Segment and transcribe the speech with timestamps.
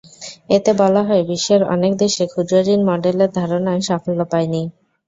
[0.49, 4.61] এতে বলা হয়, বিশ্বের অনেক দেশে ক্ষুদ্রঋণ মডেলের ধারণা সাফল্য পায়নি।